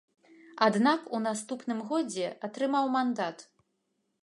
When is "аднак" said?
0.67-1.11